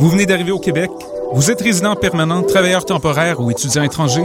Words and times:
Vous 0.00 0.08
venez 0.08 0.26
d'arriver 0.26 0.52
au 0.52 0.60
Québec? 0.60 0.90
Vous 1.32 1.50
êtes 1.50 1.60
résident 1.60 1.96
permanent, 1.96 2.42
travailleur 2.42 2.84
temporaire 2.84 3.40
ou 3.40 3.50
étudiant 3.50 3.82
étranger? 3.82 4.24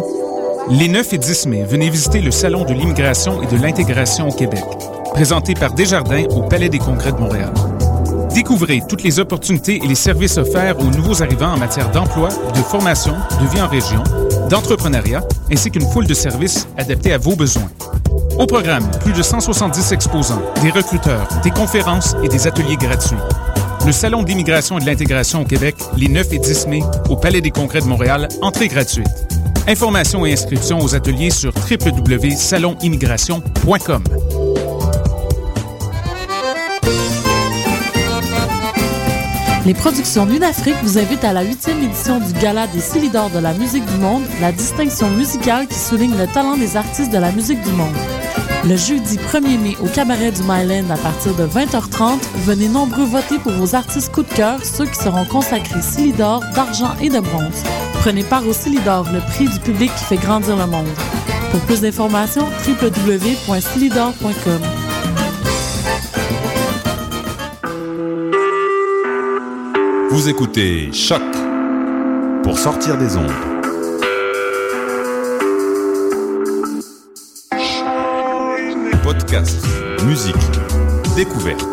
Les 0.69 0.87
9 0.87 1.13
et 1.13 1.17
10 1.17 1.47
mai, 1.47 1.63
venez 1.63 1.89
visiter 1.89 2.21
le 2.21 2.29
Salon 2.29 2.63
de 2.63 2.73
l'immigration 2.73 3.41
et 3.41 3.47
de 3.47 3.59
l'intégration 3.59 4.27
au 4.29 4.31
Québec, 4.31 4.63
présenté 5.13 5.55
par 5.55 5.73
Desjardins 5.73 6.25
au 6.25 6.43
Palais 6.43 6.69
des 6.69 6.77
Congrès 6.77 7.11
de 7.11 7.17
Montréal. 7.17 7.51
Découvrez 8.35 8.83
toutes 8.87 9.01
les 9.01 9.19
opportunités 9.19 9.79
et 9.83 9.87
les 9.87 9.95
services 9.95 10.37
offerts 10.37 10.77
aux 10.79 10.91
nouveaux 10.91 11.23
arrivants 11.23 11.53
en 11.53 11.57
matière 11.57 11.89
d'emploi, 11.89 12.29
de 12.29 12.61
formation, 12.61 13.15
de 13.41 13.47
vie 13.47 13.61
en 13.61 13.67
région, 13.67 14.03
d'entrepreneuriat, 14.51 15.23
ainsi 15.51 15.71
qu'une 15.71 15.89
foule 15.89 16.05
de 16.05 16.13
services 16.13 16.67
adaptés 16.77 17.13
à 17.13 17.17
vos 17.17 17.35
besoins. 17.35 17.69
Au 18.37 18.45
programme, 18.45 18.89
plus 19.01 19.13
de 19.13 19.23
170 19.23 19.91
exposants, 19.91 20.41
des 20.61 20.69
recruteurs, 20.69 21.27
des 21.43 21.51
conférences 21.51 22.15
et 22.23 22.27
des 22.27 22.45
ateliers 22.47 22.77
gratuits. 22.77 23.17
Le 23.85 23.91
Salon 23.91 24.23
d'immigration 24.23 24.77
et 24.77 24.81
de 24.81 24.85
l'intégration 24.85 25.41
au 25.41 25.45
Québec, 25.45 25.75
les 25.97 26.07
9 26.07 26.31
et 26.31 26.39
10 26.39 26.67
mai, 26.67 26.79
au 27.09 27.17
Palais 27.17 27.41
des 27.41 27.51
Congrès 27.51 27.81
de 27.81 27.85
Montréal, 27.85 28.29
entrée 28.41 28.69
gratuite. 28.69 29.09
Informations 29.67 30.25
et 30.25 30.31
inscriptions 30.31 30.79
aux 30.79 30.95
ateliers 30.95 31.31
sur 31.31 31.51
www.salonimmigration.com. 31.53 34.03
Les 39.65 39.73
productions 39.73 40.29
Afrique 40.41 40.77
vous 40.83 40.97
invitent 40.97 41.25
à 41.25 41.33
la 41.33 41.43
huitième 41.43 41.83
édition 41.83 42.19
du 42.19 42.31
Gala 42.33 42.67
des 42.67 42.79
Silidors 42.79 43.31
de 43.31 43.39
la 43.39 43.53
musique 43.53 43.85
du 43.85 43.97
monde, 43.97 44.23
la 44.39 44.53
distinction 44.53 45.09
musicale 45.09 45.67
qui 45.67 45.79
souligne 45.79 46.17
le 46.17 46.27
talent 46.27 46.55
des 46.55 46.77
artistes 46.77 47.11
de 47.11 47.17
la 47.17 47.33
musique 47.33 47.61
du 47.61 47.71
monde. 47.71 47.95
Le 48.65 48.77
jeudi 48.77 49.17
1er 49.17 49.57
mai 49.59 49.77
au 49.83 49.87
cabaret 49.87 50.31
du 50.31 50.41
Myland 50.43 50.89
à 50.89 50.97
partir 50.97 51.35
de 51.35 51.45
20h30, 51.45 52.19
venez 52.45 52.69
nombreux 52.69 53.03
voter 53.03 53.37
pour 53.39 53.51
vos 53.51 53.75
artistes 53.75 54.13
coup 54.13 54.23
de 54.23 54.33
cœur, 54.33 54.63
ceux 54.63 54.85
qui 54.85 54.95
seront 54.95 55.25
consacrés 55.25 55.81
Silidor, 55.81 56.41
d'argent 56.55 56.95
et 57.01 57.09
de 57.09 57.19
bronze. 57.19 57.63
Prenez 57.95 58.23
part 58.23 58.47
au 58.47 58.53
Silidor, 58.53 59.05
le 59.13 59.19
prix 59.19 59.49
du 59.49 59.59
public 59.59 59.91
qui 59.95 60.05
fait 60.05 60.15
grandir 60.17 60.55
le 60.55 60.65
monde. 60.65 60.87
Pour 61.51 61.59
plus 61.61 61.81
d'informations, 61.81 62.47
www.silidor.com. 62.65 64.61
Vous 70.09 70.29
écoutez 70.29 70.93
Choc 70.93 71.21
pour 72.43 72.57
sortir 72.57 72.97
des 72.97 73.17
ondes. 73.17 73.52
Musique, 80.05 80.35
découverte. 81.15 81.65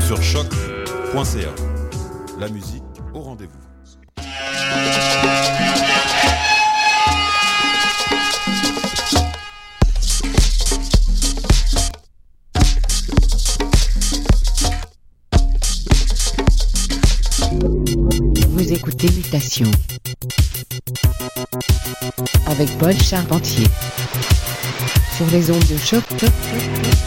Sur 0.00 0.22
choc.ca. 0.22 1.50
La 2.40 2.48
musique 2.48 2.82
au 3.12 3.20
rendez-vous. 3.20 3.52
Vous 18.48 18.72
écoutez 18.72 19.08
Mutation 19.10 19.70
avec 22.46 22.70
Paul 22.78 22.94
Charpentier 22.94 23.66
sur 25.16 25.26
les 25.30 25.50
ondes 25.50 25.64
de 25.66 25.78
choc. 25.78 26.02
choc, 26.10 26.20
choc, 26.20 26.30
choc. 26.84 27.05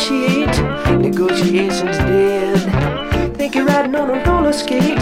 Negotiate. 0.00 0.98
Negotiation's 0.98 1.98
dead. 1.98 3.36
Think 3.36 3.54
you're 3.54 3.66
riding 3.66 3.94
on 3.94 4.10
a 4.10 4.24
roller 4.24 4.52
skate. 4.52 4.98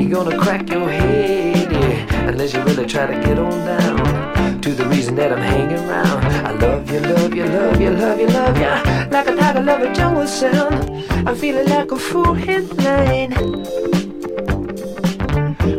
You're 0.00 0.10
gonna 0.10 0.36
crack 0.36 0.68
your 0.68 0.90
head, 0.90 1.70
yeah. 1.70 2.28
Unless 2.28 2.54
you 2.54 2.62
really 2.64 2.86
try 2.86 3.06
to 3.06 3.14
get 3.26 3.38
on 3.38 3.50
down 3.50 4.60
to 4.60 4.70
the 4.74 4.86
reason 4.86 5.14
that 5.16 5.32
I'm 5.32 5.38
hanging 5.38 5.78
around. 5.88 6.24
I 6.44 6.52
love 6.52 6.90
you, 6.90 7.00
love 7.00 7.34
you, 7.34 7.44
love 7.44 7.80
you, 7.80 7.90
love 7.90 8.20
you, 8.20 8.26
love 8.26 8.56
you. 8.56 9.10
Like 9.10 9.28
a 9.28 9.36
tiger 9.36 9.62
love 9.62 9.82
a 9.82 9.94
jungle 9.94 10.26
sound. 10.26 11.04
I'm 11.28 11.36
feeling 11.36 11.68
like 11.68 11.92
a 11.92 11.96
full 11.96 12.34
headline. 12.34 13.32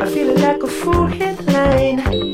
I'm 0.01 0.07
feeling 0.07 0.41
like 0.41 0.63
a 0.63 0.67
full 0.67 1.07
headline. 1.07 2.30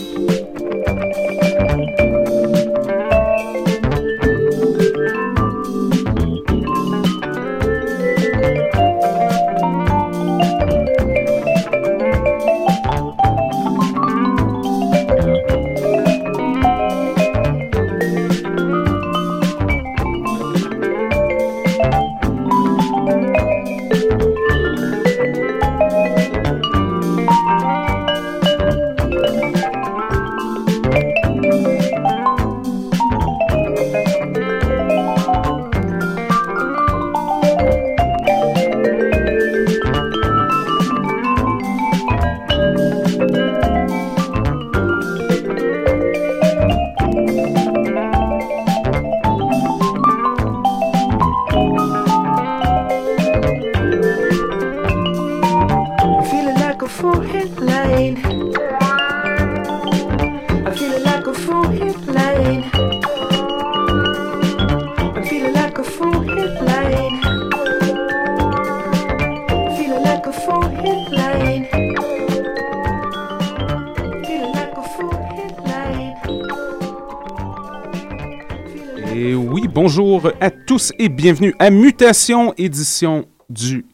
Et 80.99 81.09
bienvenue 81.09 81.55
à 81.57 81.71
Mutation, 81.71 82.53
édition 82.57 83.27
du 83.49 83.85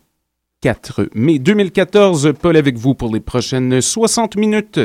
4 0.62 1.10
mai 1.14 1.40
2014. 1.40 2.34
Paul 2.42 2.58
avec 2.58 2.78
vous 2.78 2.94
pour 2.94 3.14
les 3.14 3.22
prochaines 3.22 3.80
60 3.80 4.36
minutes 4.36 4.82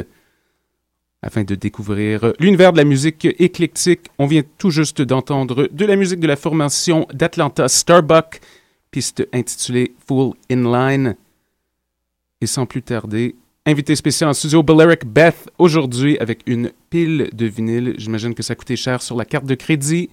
afin 1.23 1.43
de 1.43 1.56
découvrir 1.56 2.33
l'univers 2.39 2.73
de 2.73 2.77
la 2.79 2.85
musique 2.85 3.27
éclectique. 3.41 4.11
On 4.19 4.27
vient 4.27 4.43
tout 4.59 4.71
juste 4.71 5.03
d'entendre 5.03 5.69
de 5.73 5.85
la 5.85 5.97
musique 5.97 6.21
de 6.21 6.29
la 6.29 6.37
formation 6.37 7.09
d'Atlanta 7.12 7.67
Starbuck, 7.67 8.41
piste 8.93 9.27
intitulée 9.33 9.95
Full 10.06 10.35
In 10.53 10.71
Line. 10.71 11.17
Et 12.41 12.47
sans 12.47 12.67
plus 12.67 12.83
tarder, 12.83 13.35
invité 13.67 13.97
spécial 13.97 14.31
en 14.31 14.35
studio 14.35 14.62
Balearic 14.62 15.05
Beth 15.05 15.50
aujourd'hui 15.59 16.17
avec 16.19 16.43
une 16.47 16.71
pile 16.91 17.31
de 17.33 17.47
vinyle. 17.47 17.95
J'imagine 17.99 18.35
que 18.35 18.45
ça 18.45 18.55
coûté 18.55 18.77
cher 18.77 19.03
sur 19.03 19.17
la 19.17 19.25
carte 19.25 19.47
de 19.47 19.56
crédit. 19.56 20.11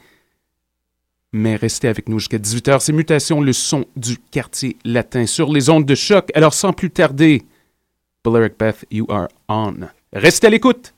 Mais 1.34 1.56
restez 1.56 1.88
avec 1.88 2.08
nous 2.08 2.20
jusqu'à 2.20 2.38
18h. 2.38 2.80
C'est 2.80 2.94
Mutation, 2.94 3.42
le 3.42 3.54
son 3.54 3.86
du 3.96 4.18
quartier 4.18 4.78
latin 4.86 5.26
sur 5.26 5.52
les 5.52 5.70
ondes 5.70 5.86
de 5.86 5.96
choc. 5.96 6.32
Alors 6.34 6.54
sans 6.54 6.72
plus 6.72 6.92
tarder, 6.92 7.44
Balearic 8.24 8.58
Beth, 8.58 8.86
you 8.90 9.06
are 9.10 9.28
on. 9.50 9.76
Restez 10.14 10.48
à 10.48 10.50
l'écoute. 10.50 10.94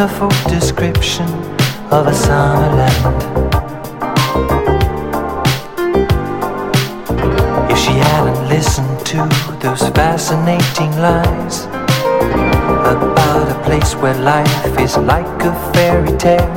Wonderful 0.00 0.30
description 0.48 1.26
of 1.90 2.06
a 2.06 2.14
summer 2.14 2.74
land. 2.74 3.22
If 7.70 7.78
she 7.78 7.92
hadn't 8.08 8.48
listened 8.48 9.04
to 9.08 9.18
those 9.60 9.86
fascinating 9.90 10.90
lies 11.02 11.66
about 12.94 13.54
a 13.54 13.62
place 13.62 13.94
where 13.94 14.14
life 14.14 14.80
is 14.80 14.96
like 14.96 15.42
a 15.42 15.52
fairy 15.74 16.16
tale. 16.16 16.54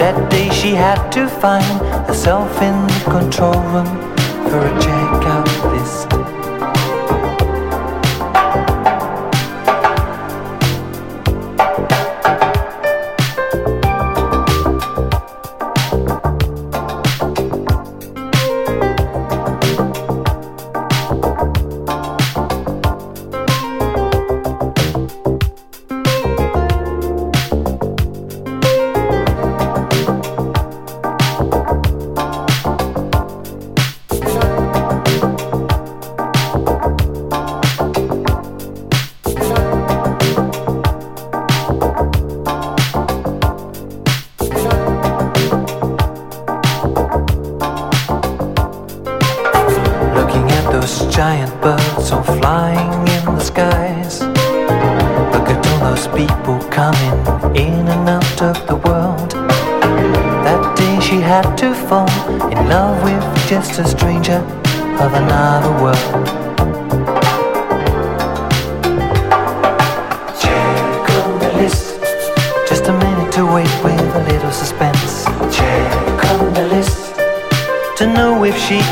That 0.00 0.30
day 0.30 0.48
she 0.48 0.74
had 0.74 1.10
to 1.12 1.28
find 1.28 1.80
herself 2.08 2.50
in 2.62 2.76
the 2.86 3.04
control 3.10 3.60
room 3.72 3.90
for 4.48 4.60
a 4.64 4.72
checkout 4.80 5.09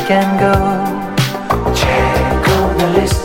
can 0.09 0.39
go. 0.39 0.53
Check 1.75 2.47
on 2.57 2.77
the 2.79 2.89
list. 2.99 3.21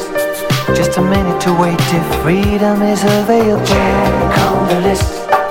Just 0.77 0.99
a 0.99 1.01
minute 1.01 1.41
to 1.41 1.55
wait 1.59 1.81
if 1.81 2.23
freedom 2.23 2.83
is 2.83 3.03
available. 3.03 3.65
Check 3.65 4.39
on 4.41 4.69
the 4.69 4.81
list. 4.83 5.44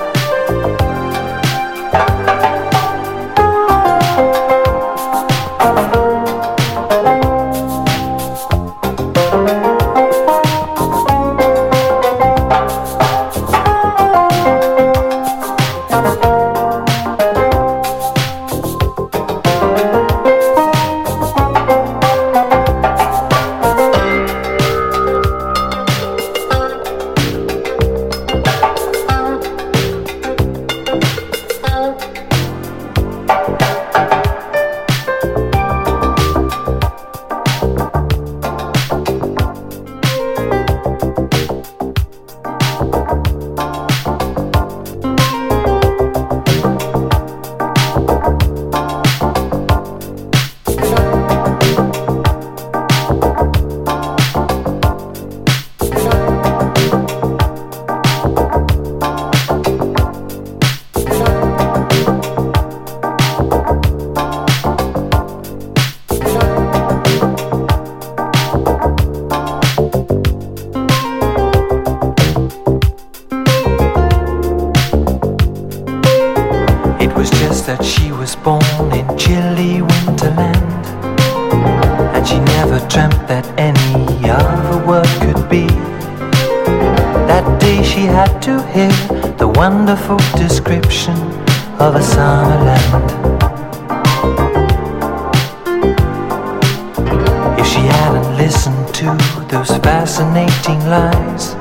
tempting 100.64 100.88
lies 100.88 101.52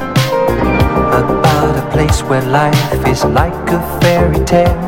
about 1.11 1.77
a 1.77 1.89
place 1.91 2.23
where 2.23 2.41
life 2.43 3.07
is 3.07 3.23
like 3.25 3.53
a 3.69 3.99
fairy 3.99 4.43
tale. 4.45 4.81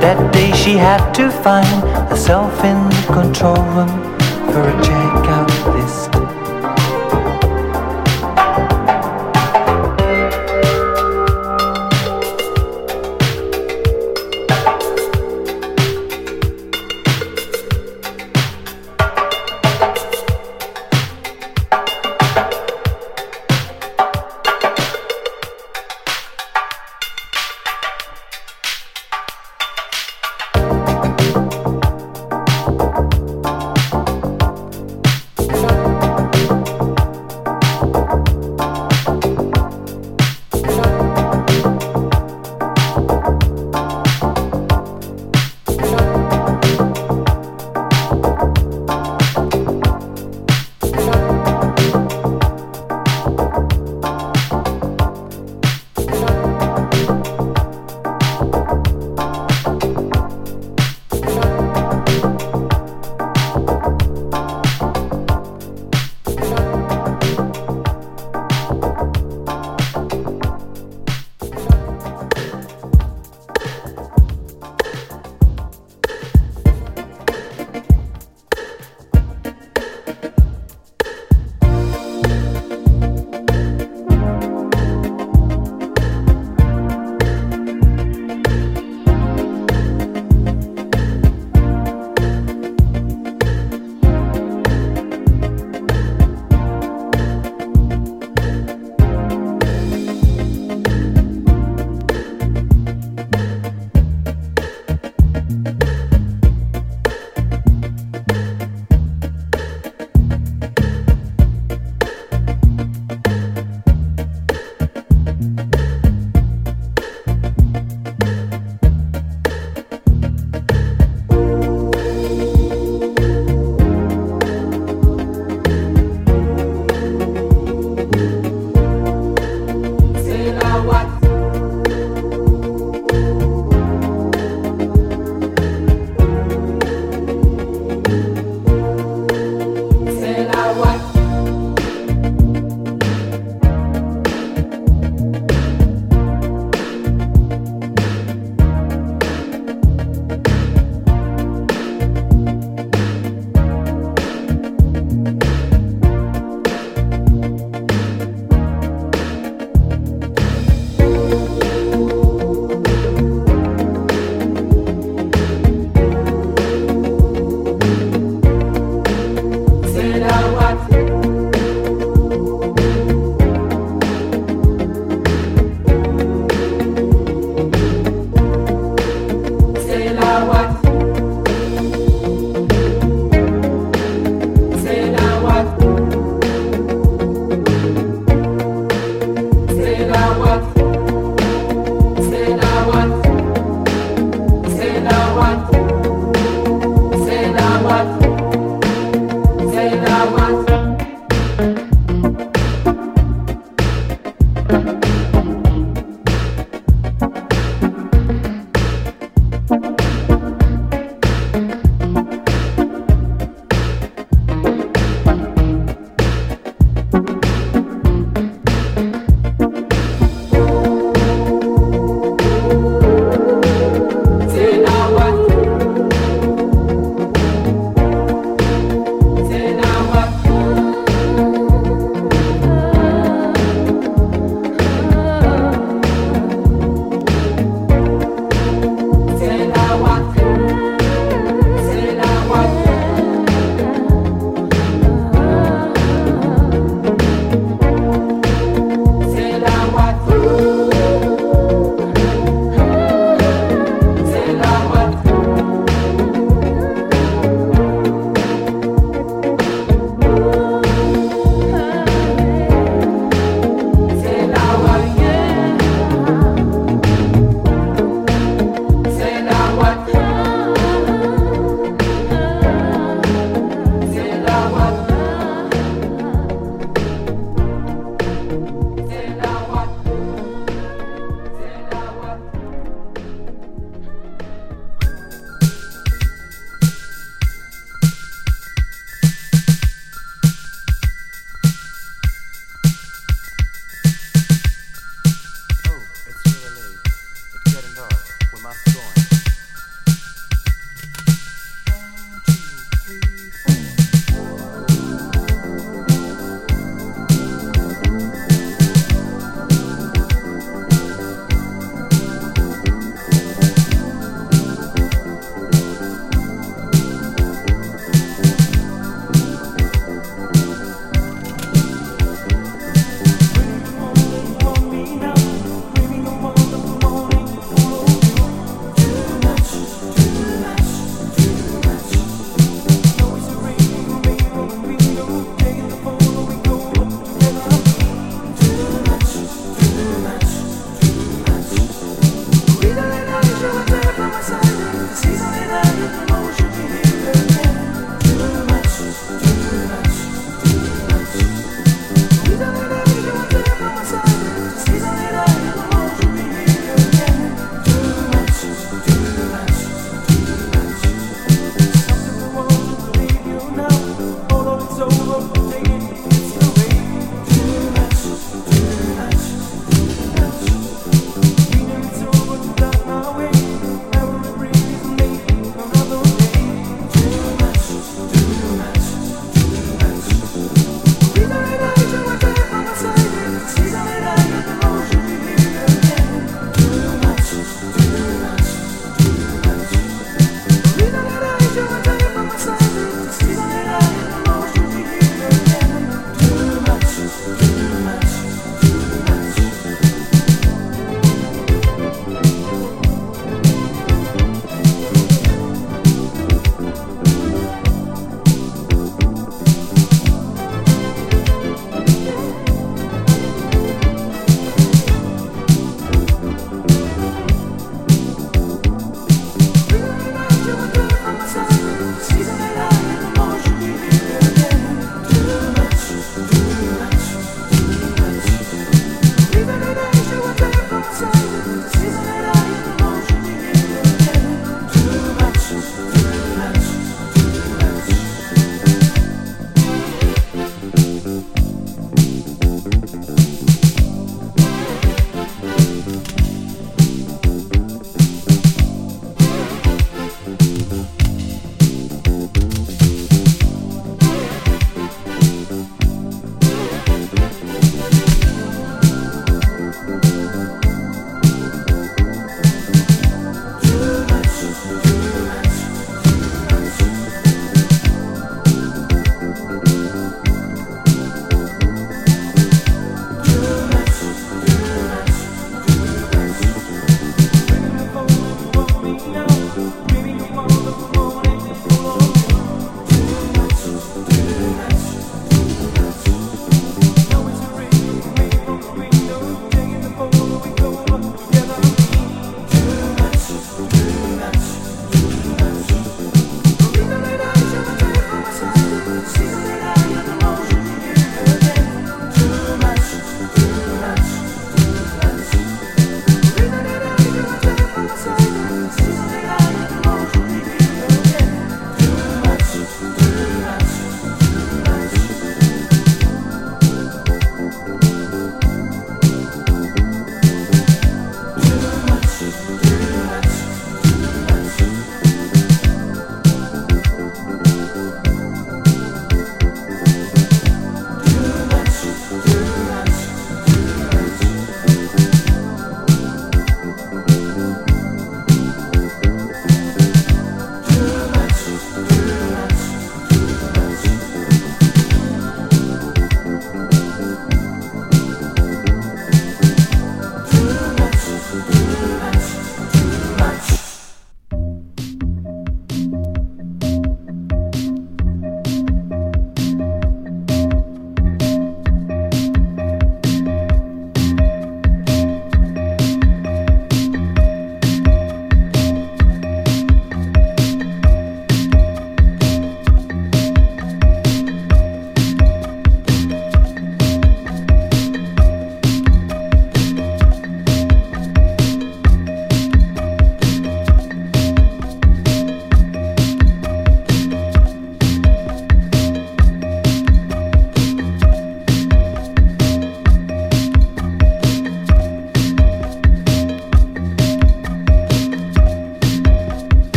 That 0.00 0.32
day 0.32 0.52
she 0.52 0.76
had 0.76 1.12
to 1.14 1.30
find 1.30 1.66
herself 2.08 2.52
in 2.64 2.88
the 2.88 3.06
control 3.12 3.62
room 3.74 3.88
for 4.52 4.62
a 4.62 4.74
checkout 4.82 5.74
list. 5.74 6.17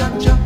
jump, 0.00 0.18
jump. 0.22 0.39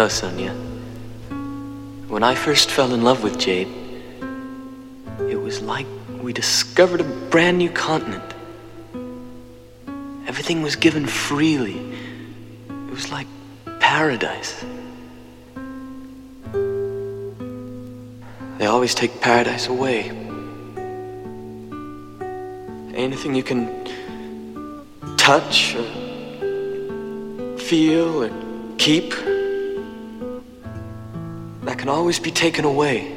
Know, 0.00 0.08
Sonia, 0.08 0.54
when 2.08 2.22
I 2.22 2.34
first 2.34 2.70
fell 2.70 2.94
in 2.94 3.04
love 3.04 3.22
with 3.22 3.38
Jade, 3.38 3.68
it 5.28 5.38
was 5.38 5.60
like 5.60 5.86
we 6.22 6.32
discovered 6.32 7.02
a 7.02 7.04
brand 7.04 7.58
new 7.58 7.68
continent. 7.68 8.24
Everything 10.26 10.62
was 10.62 10.74
given 10.74 11.04
freely. 11.04 11.78
It 12.70 12.90
was 12.90 13.12
like 13.12 13.26
paradise. 13.78 14.64
They 18.56 18.64
always 18.64 18.94
take 18.94 19.20
paradise 19.20 19.66
away. 19.66 20.08
Anything 22.94 23.34
you 23.34 23.42
can 23.42 23.68
touch 25.18 25.74
or 25.74 25.84
feel 27.58 28.24
or 28.24 28.30
keep, 28.78 29.12
always 32.00 32.18
be 32.18 32.30
taken 32.30 32.64
away. 32.64 33.12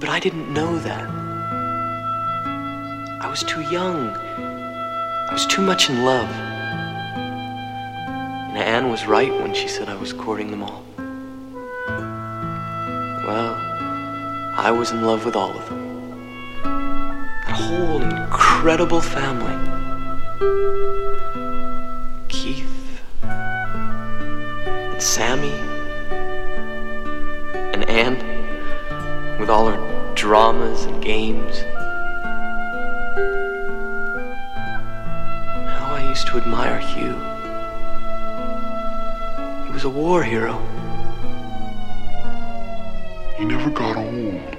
But 0.00 0.08
I 0.08 0.18
didn't 0.18 0.52
know 0.52 0.76
that. 0.80 1.08
I 3.22 3.28
was 3.30 3.44
too 3.44 3.60
young. 3.60 4.10
I 4.10 5.30
was 5.32 5.46
too 5.46 5.62
much 5.62 5.88
in 5.88 6.04
love. 6.04 6.28
And 8.48 8.58
Anne 8.58 8.90
was 8.90 9.06
right 9.06 9.30
when 9.30 9.54
she 9.54 9.68
said 9.68 9.88
I 9.88 9.94
was 9.94 10.12
courting 10.12 10.50
them 10.50 10.64
all. 10.64 10.82
Well, 13.28 13.54
I 14.56 14.74
was 14.76 14.90
in 14.90 15.02
love 15.02 15.24
with 15.24 15.36
all 15.36 15.52
of 15.52 15.68
them. 15.68 15.82
That 17.46 17.52
whole 17.52 18.02
incredible 18.02 19.00
family. 19.00 19.56
Keith 22.26 23.02
and 23.22 25.00
Sammy 25.00 25.67
with 29.48 29.56
all 29.56 29.70
her 29.70 30.14
dramas 30.14 30.84
and 30.84 31.02
games. 31.02 31.60
How 35.72 35.94
I 35.94 36.06
used 36.06 36.26
to 36.26 36.36
admire 36.36 36.78
Hugh. 36.80 37.16
He 39.64 39.72
was 39.72 39.84
a 39.84 39.88
war 39.88 40.22
hero. 40.22 40.58
He 43.38 43.46
never 43.46 43.70
got 43.70 43.96
old. 43.96 44.58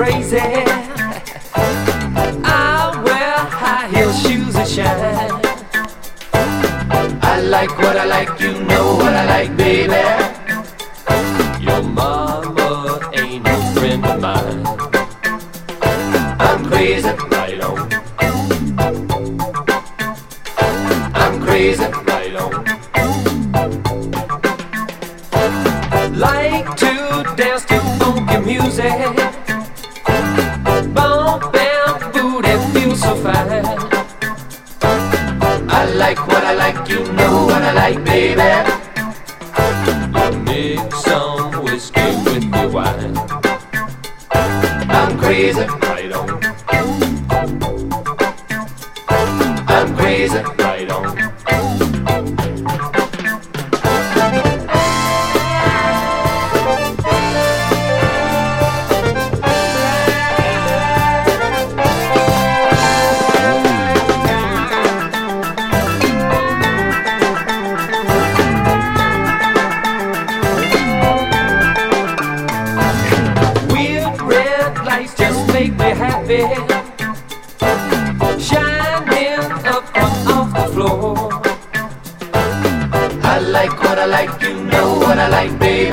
Crazy. 0.00 0.38
I 2.42 3.02
wear 3.04 3.36
high 3.60 3.88
heel 3.88 4.12
shoes 4.14 4.54
that 4.54 4.66
shine. 4.66 5.30
I 7.22 7.40
like 7.42 7.76
what 7.76 7.98
I 7.98 8.06
like, 8.06 8.40
you 8.40 8.52
know 8.64 8.94
what 8.94 9.12
I 9.12 9.26
like, 9.26 9.54
baby. 9.58 10.09
Like 83.48 83.72
what 83.82 83.98
I 83.98 84.06
like, 84.06 84.42
you 84.42 84.54
know 84.64 84.98
what 84.98 85.18
I 85.18 85.28
like, 85.28 85.58
baby. 85.58 85.90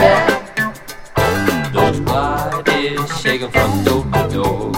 Those 1.74 2.00
bodies 2.02 3.22
shaking 3.22 3.52
from 3.52 3.84
door 3.84 4.04
to 4.04 4.30
door. 4.34 4.72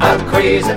I'm 0.00 0.20
crazy, 0.28 0.74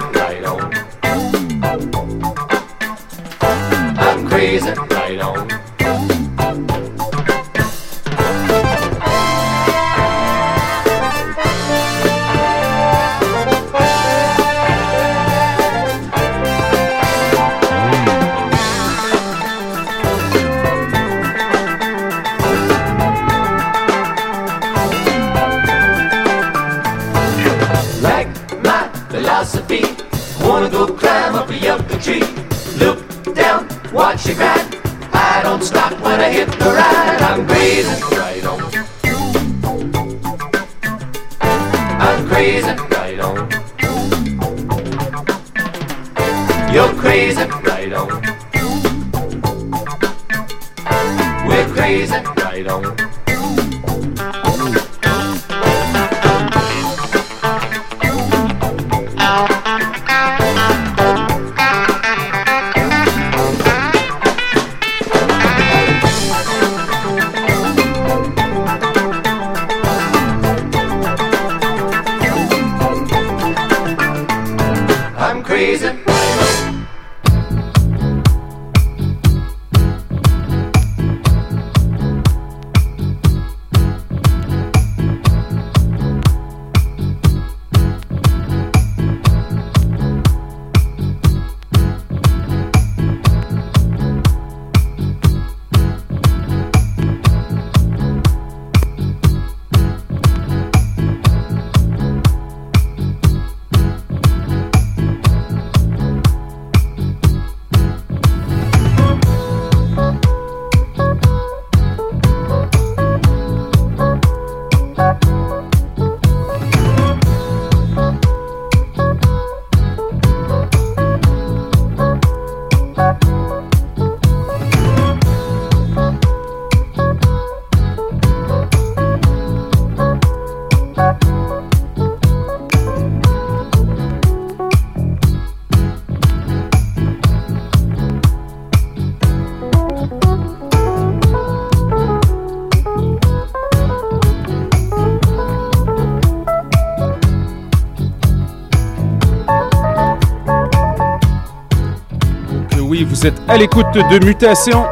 vous 153.22 153.28
êtes 153.28 153.42
à 153.48 153.56
l'écoute 153.56 153.86
de 153.94 154.26
Mutation. 154.26 154.84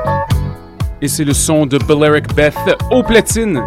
Et 1.02 1.08
c'est 1.08 1.24
le 1.24 1.34
son 1.34 1.66
de 1.66 1.80
Balearic 1.80 2.32
Beth 2.36 2.54
au 2.92 3.02
platine. 3.02 3.60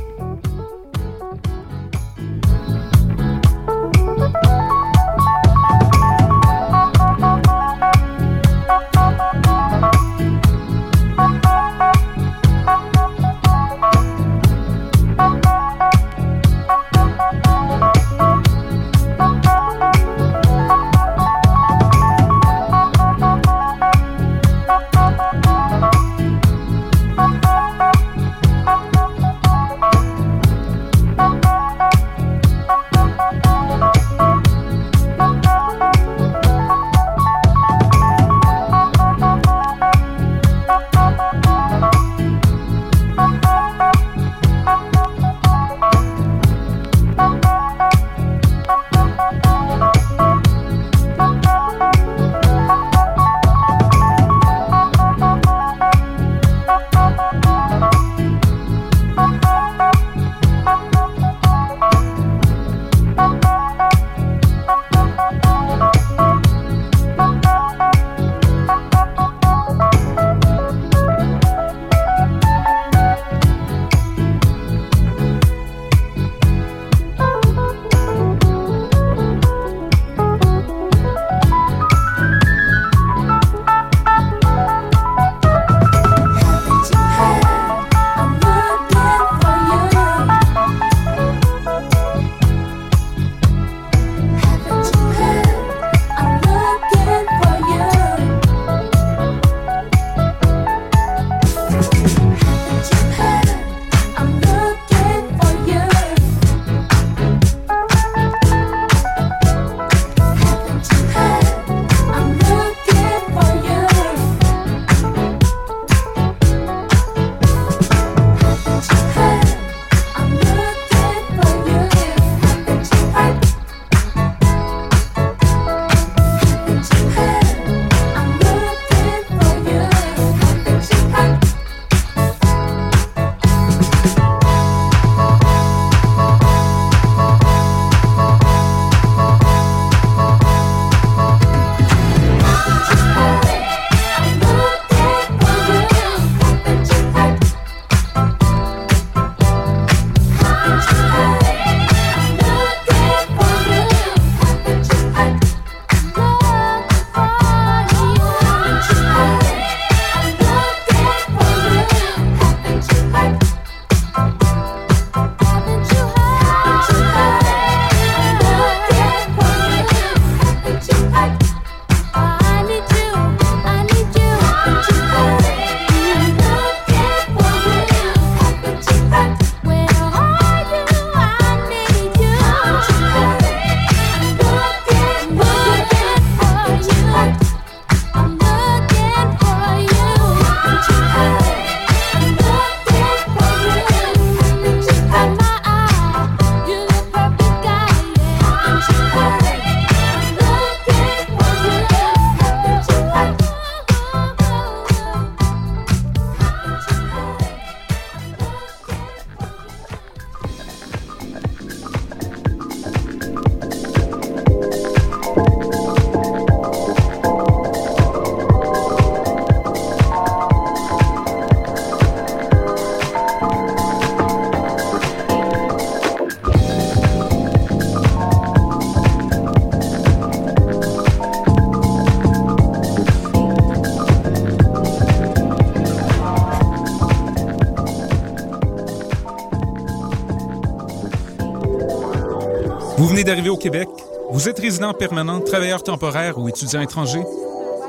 D'arriver 243.24 243.50
au 243.50 243.58
Québec? 243.58 243.88
Vous 244.32 244.50
êtes 244.50 244.60
résident 244.60 244.94
permanent, 244.94 245.40
travailleur 245.40 245.84
temporaire 245.84 246.38
ou 246.38 246.50
étudiant 246.50 246.82
étranger? 246.82 247.22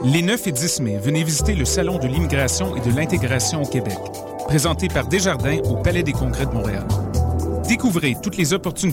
Les 0.04 0.22
9 0.22 0.46
et 0.46 0.52
10 0.52 0.80
mai, 0.80 0.98
venez 1.02 1.24
visiter 1.24 1.54
le 1.54 1.64
Salon 1.64 1.98
de 1.98 2.06
l'immigration 2.06 2.76
et 2.76 2.80
de 2.80 2.94
l'intégration 2.94 3.62
au 3.62 3.66
Québec, 3.66 3.98
présenté 4.46 4.88
par 4.88 5.06
Desjardins 5.06 5.58
au 5.64 5.76
Palais 5.76 6.02
des 6.02 6.12
Congrès 6.12 6.46
de 6.46 6.52
Montréal. 6.52 6.86
Découvrez 7.68 8.16
toutes 8.22 8.36
les 8.36 8.52
opportunités 8.52 8.92